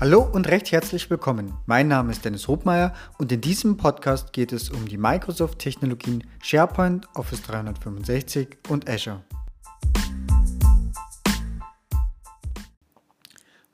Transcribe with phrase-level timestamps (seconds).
[0.00, 1.52] Hallo und recht herzlich willkommen.
[1.66, 7.06] Mein Name ist Dennis Hobmeier und in diesem Podcast geht es um die Microsoft-Technologien SharePoint,
[7.14, 9.22] Office 365 und Azure.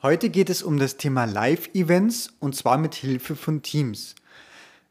[0.03, 4.17] Heute geht es um das Thema Live-Events und zwar mit Hilfe von Teams.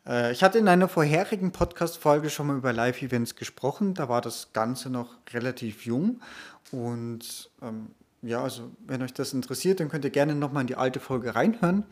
[0.08, 3.94] Äh, ich hatte in einer vorherigen Podcast-Folge schon mal über Live-Events gesprochen.
[3.94, 6.22] Da war das Ganze noch relativ jung
[6.72, 7.88] und ähm,
[8.22, 11.36] ja, also wenn euch das interessiert, dann könnt ihr gerne nochmal in die alte Folge
[11.36, 11.86] reinhören.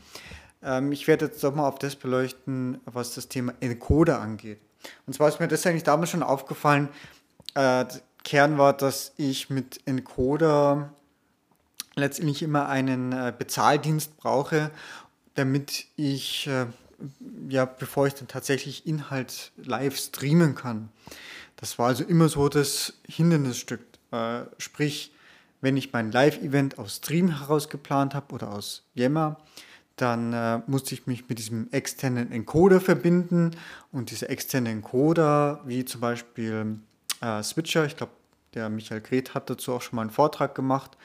[0.63, 4.59] Ähm, ich werde jetzt nochmal auf das beleuchten, was das Thema Encoder angeht.
[5.05, 6.90] Und zwar ist mir das eigentlich damals schon aufgefallen.
[7.55, 7.86] Äh,
[8.23, 10.94] Kern war, dass ich mit Encoder
[11.96, 14.71] letztendlich immer einen äh, Bezahldienst brauche,
[15.35, 16.66] damit ich, äh,
[17.49, 20.90] ja, bevor ich dann tatsächlich Inhalt live streamen kann.
[21.58, 23.82] Das war also immer so das Hindernisstück.
[24.12, 25.12] Äh, sprich,
[25.63, 29.37] wenn ich mein Live-Event aus Stream heraus geplant habe oder aus Yammer,
[29.96, 33.51] dann äh, musste ich mich mit diesem externen Encoder verbinden
[33.93, 36.79] und dieser externe Encoder, wie zum Beispiel
[37.21, 38.12] äh, Switcher, ich glaube,
[38.54, 40.98] der Michael Gret hat dazu auch schon mal einen Vortrag gemacht,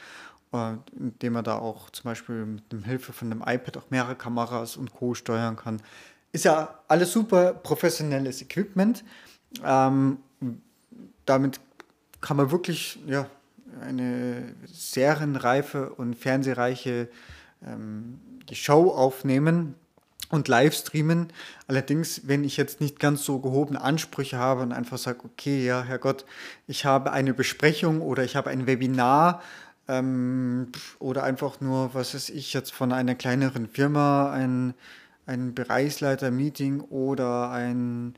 [0.52, 4.16] äh, indem er da auch zum Beispiel mit dem Hilfe von einem iPad auch mehrere
[4.16, 5.14] Kameras und Co.
[5.14, 5.80] steuern kann.
[6.32, 9.04] Ist ja alles super professionelles Equipment.
[9.62, 10.18] Ähm,
[11.26, 11.60] damit
[12.20, 13.28] kann man wirklich ja,
[13.80, 17.08] eine serienreife und fernsehreiche
[17.66, 18.20] ähm,
[18.52, 19.74] Show aufnehmen
[20.30, 21.28] und live streamen.
[21.66, 25.82] Allerdings, wenn ich jetzt nicht ganz so gehobene Ansprüche habe und einfach sage, okay, ja,
[25.82, 26.24] Herrgott,
[26.66, 29.42] ich habe eine Besprechung oder ich habe ein Webinar
[29.88, 34.74] ähm, oder einfach nur, was weiß ich, jetzt von einer kleineren Firma, ein,
[35.26, 38.14] ein Bereichsleiter-Meeting oder ein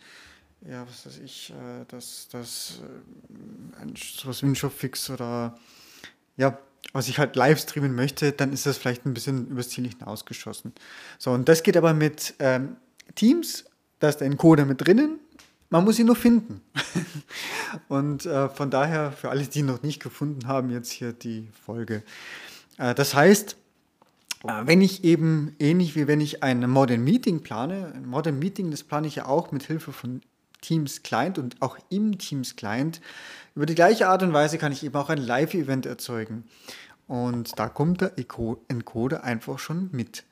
[0.68, 5.58] ja, was weiß ich, äh, das, das, äh, ein, sowas wie ein Showfix oder
[6.36, 6.58] ja,
[6.92, 10.72] was ich halt live streamen möchte, dann ist das vielleicht ein bisschen übers Ziel hinausgeschossen.
[11.18, 12.76] So, und das geht aber mit ähm,
[13.14, 13.64] Teams,
[14.00, 15.18] da ist der Encoder mit drinnen,
[15.70, 16.60] man muss ihn nur finden.
[17.88, 21.48] und äh, von daher, für alle, die ihn noch nicht gefunden haben, jetzt hier die
[21.64, 22.02] Folge.
[22.76, 23.56] Äh, das heißt,
[24.44, 28.72] äh, wenn ich eben ähnlich wie wenn ich ein Modern Meeting plane, ein Modern Meeting,
[28.72, 30.22] das plane ich ja auch mit Hilfe von
[30.60, 33.00] Teams Client und auch im Teams Client.
[33.54, 36.44] Über die gleiche Art und Weise kann ich eben auch ein Live-Event erzeugen.
[37.06, 40.24] Und da kommt der Encoder einfach schon mit.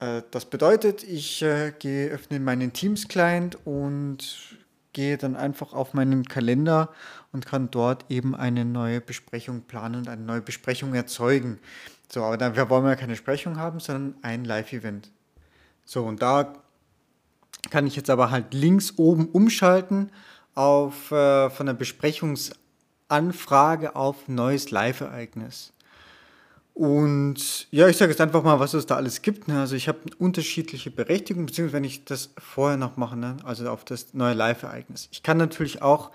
[0.00, 4.56] Äh, das bedeutet, ich äh, gehe, öffne meinen Teams Client und
[4.92, 6.90] gehe dann einfach auf meinen Kalender
[7.32, 11.58] und kann dort eben eine neue Besprechung planen und eine neue Besprechung erzeugen.
[12.10, 15.10] So, aber dann wollen wir ja keine Besprechung haben, sondern ein Live-Event.
[15.84, 16.54] So, und da
[17.70, 20.10] kann ich jetzt aber halt links oben umschalten
[20.54, 25.74] auf äh, von der Besprechungsanfrage auf neues Live-Ereignis.
[26.76, 29.48] Und ja, ich sage jetzt einfach mal, was es da alles gibt.
[29.48, 29.60] Ne?
[29.60, 33.38] Also ich habe unterschiedliche Berechtigungen, beziehungsweise wenn ich das vorher noch mache, ne?
[33.44, 35.08] also auf das neue Live-Ereignis.
[35.10, 36.10] Ich kann natürlich auch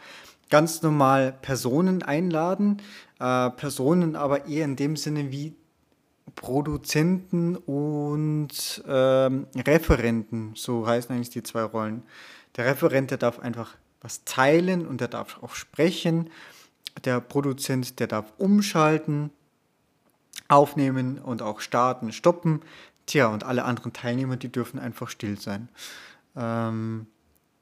[0.51, 2.77] ganz normal Personen einladen,
[3.19, 5.55] äh, Personen aber eher in dem Sinne wie
[6.35, 12.03] Produzenten und ähm, Referenten, so heißen eigentlich die zwei Rollen.
[12.55, 16.29] Der Referent, der darf einfach was teilen und der darf auch sprechen.
[17.05, 19.31] Der Produzent, der darf umschalten,
[20.47, 22.61] aufnehmen und auch starten, stoppen.
[23.05, 25.69] Tja, und alle anderen Teilnehmer, die dürfen einfach still sein.
[26.35, 27.07] Ähm,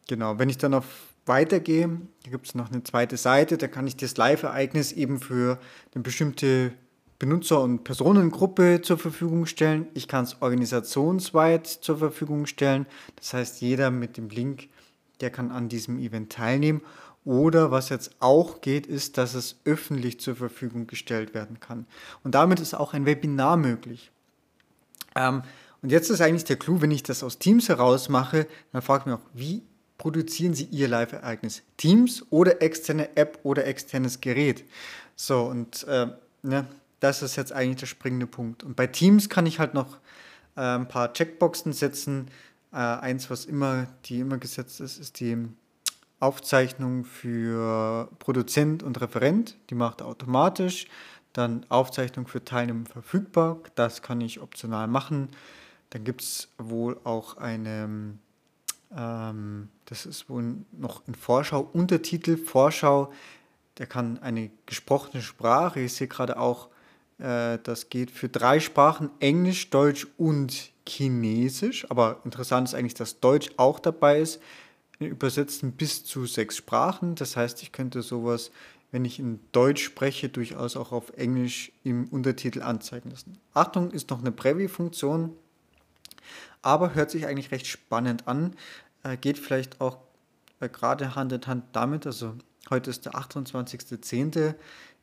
[0.08, 0.86] genau, wenn ich dann auf
[1.26, 5.60] Weitergehe, hier gibt es noch eine zweite Seite, da kann ich das Live-Ereignis eben für
[5.94, 6.74] eine bestimmte
[7.20, 9.88] Benutzer- und Personengruppe zur Verfügung stellen.
[9.94, 12.86] Ich kann es organisationsweit zur Verfügung stellen.
[13.18, 14.70] Das heißt, jeder mit dem Link,
[15.20, 16.82] der kann an diesem Event teilnehmen.
[17.26, 21.86] Oder was jetzt auch geht, ist, dass es öffentlich zur Verfügung gestellt werden kann.
[22.24, 24.12] Und damit ist auch ein Webinar möglich.
[25.16, 25.44] Ähm,
[25.82, 29.06] und jetzt ist eigentlich der Clou, wenn ich das aus Teams heraus mache, dann fragt
[29.06, 29.64] mich auch, wie
[29.98, 31.64] produzieren Sie Ihr Live-Ereignis?
[31.76, 34.64] Teams oder externe App oder externes Gerät?
[35.16, 36.08] So, und äh,
[36.42, 36.68] ne,
[37.00, 38.64] das ist jetzt eigentlich der springende Punkt.
[38.64, 39.98] Und bei Teams kann ich halt noch
[40.56, 42.30] äh, ein paar Checkboxen setzen.
[42.72, 45.38] Äh, eins, was immer, die immer gesetzt ist, ist die
[46.20, 49.56] Aufzeichnung für Produzent und Referent.
[49.70, 50.88] Die macht er automatisch.
[51.34, 53.60] Dann Aufzeichnung für Teilnehmer verfügbar.
[53.76, 55.30] Das kann ich optional machen.
[55.92, 58.18] Dann gibt es wohl auch eine,
[58.96, 63.14] ähm, das ist wohl noch in Vorschau, Untertitel Vorschau.
[63.78, 65.80] Der kann eine gesprochene Sprache.
[65.80, 66.68] Ich sehe gerade auch
[67.20, 71.86] das geht für drei Sprachen, Englisch, Deutsch und Chinesisch.
[71.92, 74.42] Aber interessant ist eigentlich, dass Deutsch auch dabei ist.
[75.00, 77.16] Übersetzen bis zu sechs Sprachen.
[77.16, 78.52] Das heißt, ich könnte sowas,
[78.92, 83.38] wenn ich in Deutsch spreche, durchaus auch auf Englisch im Untertitel anzeigen lassen.
[83.54, 85.36] Achtung, ist noch eine Preview-Funktion.
[86.62, 88.56] aber hört sich eigentlich recht spannend an.
[89.04, 89.98] Äh, geht vielleicht auch
[90.60, 92.36] äh, gerade Hand in Hand damit, also
[92.70, 94.56] heute ist der 28.10.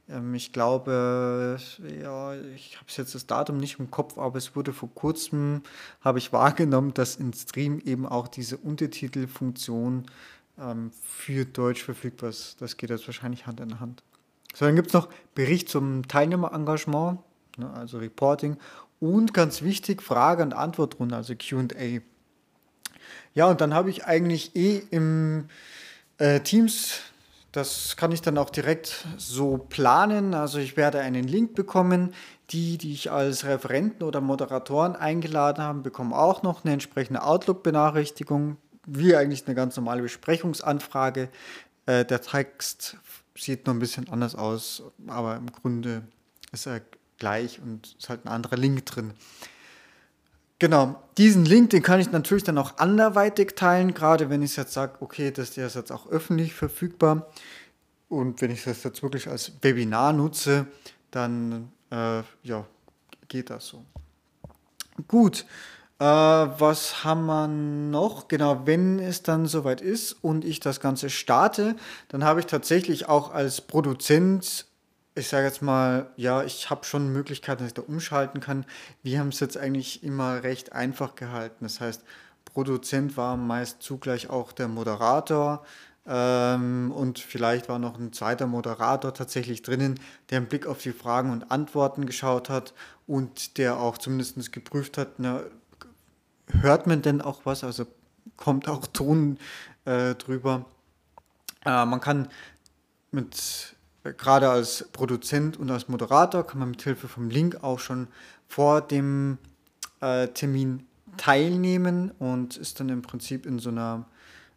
[0.08, 1.58] Ähm, ich glaube,
[2.02, 5.62] ja, ich habe jetzt das Datum nicht im Kopf, aber es wurde vor kurzem,
[6.00, 10.06] habe ich wahrgenommen, dass in Stream eben auch diese Untertitelfunktion
[10.58, 12.60] ähm, für Deutsch verfügbar ist.
[12.60, 14.02] Das geht jetzt wahrscheinlich Hand in Hand.
[14.54, 17.18] So, dann gibt es noch Bericht zum Teilnehmerengagement,
[17.58, 18.56] ne, also Reporting
[19.00, 22.00] und ganz wichtig, Frage- und Antwortrunde, also QA.
[23.34, 25.48] Ja, und dann habe ich eigentlich eh im
[26.16, 27.00] äh, Teams
[27.56, 30.34] das kann ich dann auch direkt so planen.
[30.34, 32.12] Also ich werde einen Link bekommen.
[32.50, 38.56] Die, die ich als Referenten oder Moderatoren eingeladen habe, bekommen auch noch eine entsprechende Outlook-Benachrichtigung,
[38.86, 41.28] wie eigentlich eine ganz normale Besprechungsanfrage.
[41.86, 42.98] Äh, der Text
[43.34, 46.02] sieht noch ein bisschen anders aus, aber im Grunde
[46.52, 46.82] ist er
[47.18, 49.14] gleich und ist halt ein anderer Link drin.
[50.58, 54.72] Genau, diesen Link, den kann ich natürlich dann auch anderweitig teilen, gerade wenn ich jetzt
[54.72, 57.26] sage, okay, das ist jetzt auch öffentlich verfügbar.
[58.08, 60.66] Und wenn ich das jetzt wirklich als Webinar nutze,
[61.10, 62.64] dann äh, ja,
[63.28, 63.84] geht das so.
[65.08, 65.44] Gut,
[65.98, 68.28] äh, was haben wir noch?
[68.28, 71.76] Genau, wenn es dann soweit ist und ich das Ganze starte,
[72.08, 74.66] dann habe ich tatsächlich auch als Produzent
[75.16, 78.66] ich sage jetzt mal, ja, ich habe schon Möglichkeiten, dass ich da umschalten kann.
[79.02, 81.64] Wir haben es jetzt eigentlich immer recht einfach gehalten.
[81.64, 82.04] Das heißt,
[82.44, 85.64] Produzent war meist zugleich auch der Moderator
[86.06, 89.98] ähm, und vielleicht war noch ein zweiter Moderator tatsächlich drinnen,
[90.30, 92.74] der einen Blick auf die Fragen und Antworten geschaut hat
[93.06, 95.42] und der auch zumindest geprüft hat, na,
[96.60, 97.64] hört man denn auch was?
[97.64, 97.86] Also
[98.36, 99.38] kommt auch Ton
[99.86, 100.66] äh, drüber.
[101.64, 102.28] Äh, man kann
[103.10, 103.75] mit
[104.12, 108.08] gerade als Produzent und als Moderator kann man mit Hilfe vom Link auch schon
[108.48, 109.38] vor dem
[110.00, 110.86] äh, Termin
[111.16, 114.06] teilnehmen und ist dann im Prinzip in so einer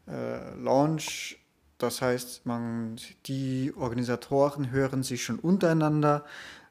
[0.08, 1.38] äh, Launch.
[1.78, 6.26] Das heißt, man, die Organisatoren hören sich schon untereinander,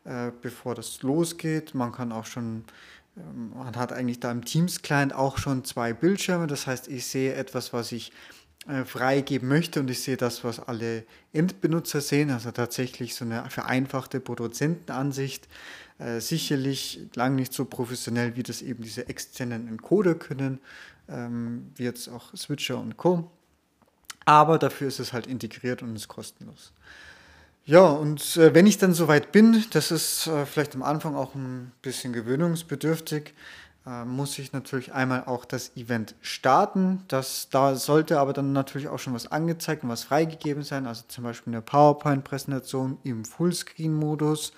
[0.04, 1.74] äh, bevor das losgeht.
[1.74, 2.64] Man kann auch schon,
[3.16, 6.46] ähm, man hat eigentlich da im Teams-Client auch schon zwei Bildschirme.
[6.46, 8.12] Das heißt, ich sehe etwas, was ich
[8.84, 14.20] freigeben möchte und ich sehe das, was alle Endbenutzer sehen, also tatsächlich so eine vereinfachte
[14.20, 15.48] Produzentenansicht.
[15.98, 20.60] Äh, sicherlich lang nicht so professionell, wie das eben diese externen Encoder können,
[21.08, 23.28] ähm, wie jetzt auch Switcher und Co.
[24.24, 26.72] Aber dafür ist es halt integriert und ist kostenlos.
[27.64, 31.34] Ja, und äh, wenn ich dann soweit bin, das ist äh, vielleicht am Anfang auch
[31.34, 33.32] ein bisschen gewöhnungsbedürftig, äh,
[34.04, 37.04] muss ich natürlich einmal auch das Event starten.
[37.08, 41.04] Das, da sollte aber dann natürlich auch schon was angezeigt und was freigegeben sein, also
[41.08, 44.52] zum Beispiel eine PowerPoint-Präsentation im Fullscreen-Modus.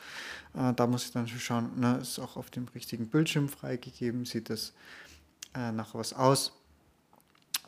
[0.54, 4.50] Äh, da muss ich dann schauen, ne, ist auch auf dem richtigen Bildschirm freigegeben, sieht
[4.50, 4.72] das
[5.54, 6.52] äh, nach was aus.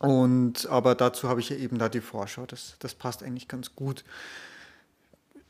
[0.01, 2.45] Und aber dazu habe ich ja eben da die Vorschau.
[2.45, 4.05] Das, das passt eigentlich ganz gut.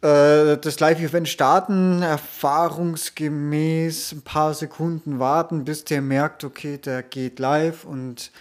[0.03, 7.39] Äh, das Live-Event starten, erfahrungsgemäß ein paar Sekunden warten, bis der merkt, okay, der geht
[7.39, 8.33] live und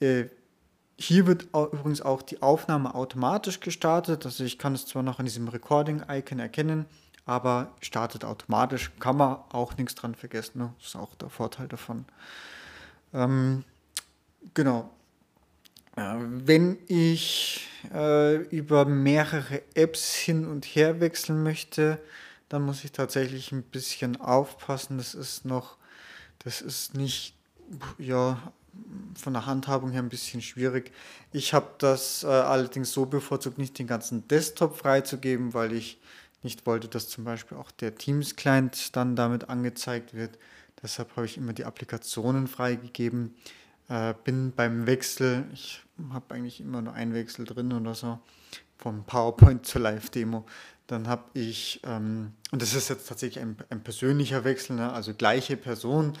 [0.00, 0.26] äh,
[0.98, 4.24] hier wird übrigens auch die Aufnahme automatisch gestartet.
[4.24, 6.86] Also ich kann es zwar noch an diesem Recording-Icon erkennen,
[7.26, 8.92] aber startet automatisch.
[8.98, 10.58] Kann man auch nichts dran vergessen.
[10.58, 10.72] Ne?
[10.78, 12.06] Das ist auch der Vorteil davon.
[13.12, 13.64] Ähm,
[14.54, 14.88] genau.
[15.96, 21.98] Wenn ich äh, über mehrere Apps hin und her wechseln möchte,
[22.50, 24.98] dann muss ich tatsächlich ein bisschen aufpassen.
[24.98, 25.78] Das ist noch,
[26.40, 27.34] das ist nicht,
[27.96, 28.52] ja,
[29.18, 30.92] von der Handhabung her ein bisschen schwierig.
[31.32, 35.98] Ich habe das äh, allerdings so bevorzugt, nicht den ganzen Desktop freizugeben, weil ich
[36.42, 40.38] nicht wollte, dass zum Beispiel auch der Teams-Client dann damit angezeigt wird.
[40.82, 43.34] Deshalb habe ich immer die Applikationen freigegeben.
[43.88, 48.18] Äh, bin beim Wechsel, ich habe eigentlich immer nur einen Wechsel drin oder so,
[48.78, 50.44] vom PowerPoint zur Live-Demo.
[50.86, 54.92] Dann habe ich, ähm, und das ist jetzt tatsächlich ein, ein persönlicher Wechsel, ne?
[54.92, 56.12] also gleiche Person.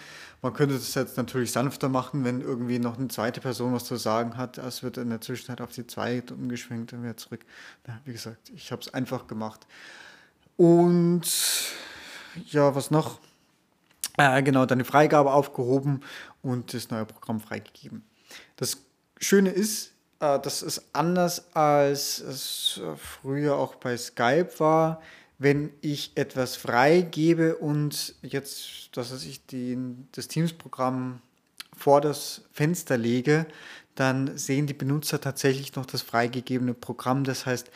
[0.42, 3.94] Man könnte das jetzt natürlich sanfter machen, wenn irgendwie noch eine zweite Person was zu
[3.96, 4.58] sagen hat.
[4.58, 7.44] Es wird in der Zwischenzeit auf die zweite umgeschwenkt und wieder zurück.
[7.86, 9.68] Ja, wie gesagt, ich habe es einfach gemacht.
[10.56, 11.22] Und
[12.46, 13.20] ja, was noch?
[14.16, 16.00] Äh, genau, dann die Freigabe aufgehoben
[16.42, 18.02] und das neue Programm freigegeben.
[18.56, 18.78] Das
[19.18, 25.00] Schöne ist, äh, das ist anders als es früher auch bei Skype war.
[25.38, 31.20] Wenn ich etwas freigebe und jetzt, dass ich den, das Teams-Programm
[31.76, 33.46] vor das Fenster lege,
[33.94, 37.24] dann sehen die Benutzer tatsächlich noch das freigegebene Programm.
[37.24, 37.70] Das heißt,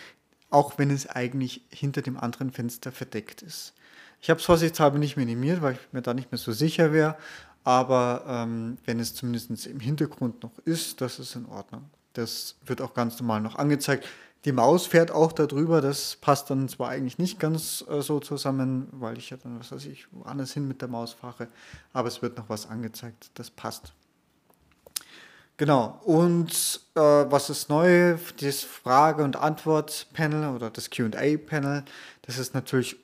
[0.48, 3.74] auch wenn es eigentlich hinter dem anderen Fenster verdeckt ist.
[4.22, 7.16] Ich habe es vorsichtshalber nicht minimiert, weil ich mir da nicht mehr so sicher wäre.
[7.64, 11.90] Aber ähm, wenn es zumindest im Hintergrund noch ist, das ist in Ordnung.
[12.14, 14.06] Das wird auch ganz normal noch angezeigt.
[14.46, 18.88] Die Maus fährt auch darüber, das passt dann zwar eigentlich nicht ganz äh, so zusammen,
[18.92, 21.48] weil ich ja dann, was weiß ich, woanders hin mit der Maus fahre,
[21.92, 23.92] aber es wird noch was angezeigt, das passt.
[25.58, 28.16] Genau, und äh, was ist neu?
[28.40, 31.84] Das Frage- und Antwort-Panel oder das QA-Panel,
[32.22, 32.96] das ist natürlich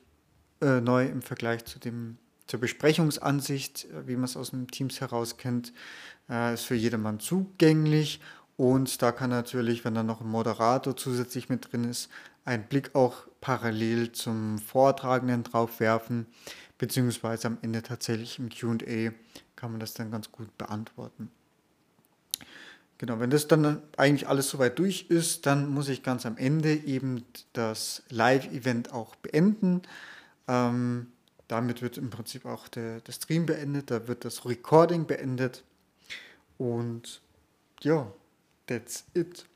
[0.63, 5.01] äh, neu im Vergleich zu dem, zur Besprechungsansicht, äh, wie man es aus den Teams
[5.01, 5.73] heraus kennt.
[6.29, 8.21] Äh, ist für jedermann zugänglich
[8.57, 12.09] und da kann natürlich, wenn da noch ein Moderator zusätzlich mit drin ist,
[12.45, 16.27] einen Blick auch parallel zum Vortragenden drauf werfen,
[16.79, 19.13] beziehungsweise am Ende tatsächlich im QA
[19.57, 21.31] kann man das dann ganz gut beantworten.
[22.99, 26.75] Genau, wenn das dann eigentlich alles soweit durch ist, dann muss ich ganz am Ende
[26.75, 29.83] eben das Live-Event auch beenden.
[30.49, 31.09] Ähm,
[31.49, 35.65] damit wird im Prinzip auch der, der Stream beendet, da wird das Recording beendet.
[36.59, 37.21] Und
[37.81, 38.11] ja,
[38.67, 39.47] that's it.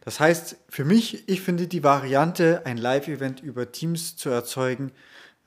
[0.00, 4.92] Das heißt, für mich, ich finde die Variante, ein Live-Event über Teams zu erzeugen,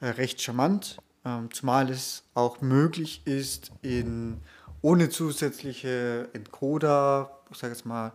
[0.01, 4.39] äh, recht charmant, ähm, zumal es auch möglich ist, in
[4.81, 8.13] ohne zusätzliche Encoder, ich sage jetzt mal,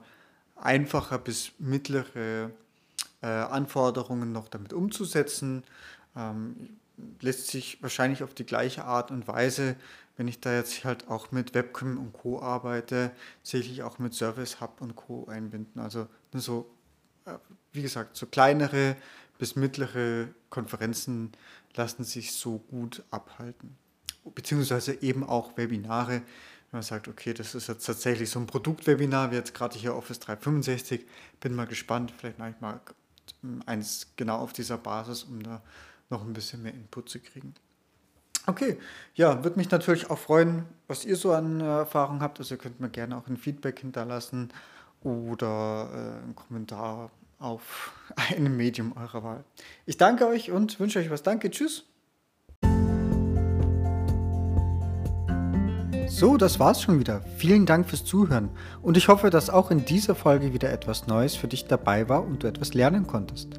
[0.57, 2.51] einfacher bis mittlere
[3.21, 5.65] äh, Anforderungen noch damit umzusetzen.
[7.21, 9.77] Lässt sich wahrscheinlich auf die gleiche Art und Weise,
[10.17, 12.41] wenn ich da jetzt halt auch mit Webcam und Co.
[12.41, 13.11] arbeite,
[13.43, 15.27] sicherlich auch mit Service Hub und Co.
[15.27, 15.81] einbinden.
[15.81, 16.71] Also so,
[17.25, 17.35] äh,
[17.73, 18.97] wie gesagt, so kleinere
[19.39, 21.33] bis mittlere Konferenzen
[21.75, 23.77] lassen sich so gut abhalten.
[24.35, 26.23] Beziehungsweise eben auch Webinare,
[26.71, 29.95] wenn man sagt, okay, das ist jetzt tatsächlich so ein Produktwebinar, wie jetzt gerade hier
[29.95, 31.05] Office 365,
[31.41, 32.81] bin mal gespannt, vielleicht mache ich mal
[33.67, 35.63] eins genau auf dieser Basis, um da
[36.11, 37.55] noch ein bisschen mehr Input zu kriegen.
[38.47, 38.79] Okay,
[39.15, 42.39] ja, würde mich natürlich auch freuen, was ihr so an äh, Erfahrung habt.
[42.39, 44.53] Also ihr könnt mir gerne auch ein Feedback hinterlassen
[45.03, 49.45] oder äh, einen Kommentar auf einem Medium eurer Wahl.
[49.87, 51.23] Ich danke euch und wünsche euch was.
[51.23, 51.85] Danke, tschüss.
[56.07, 57.23] So, das war's schon wieder.
[57.39, 58.51] Vielen Dank fürs Zuhören
[58.83, 62.23] und ich hoffe, dass auch in dieser Folge wieder etwas Neues für dich dabei war
[62.23, 63.59] und du etwas lernen konntest.